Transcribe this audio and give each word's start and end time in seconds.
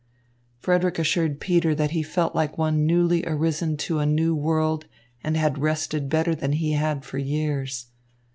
Frederick 0.57 0.97
assured 0.97 1.39
Peter 1.39 1.75
that 1.75 1.91
he 1.91 2.01
felt 2.01 2.33
like 2.33 2.57
one 2.57 2.87
newly 2.87 3.23
arisen 3.27 3.77
to 3.77 3.99
a 3.99 4.05
new 4.07 4.33
world 4.33 4.87
and 5.23 5.37
had 5.37 5.59
rested 5.59 6.09
better 6.09 6.33
than 6.33 6.53
he 6.53 6.71
had 6.71 7.05
for 7.05 7.19
years. 7.19 7.85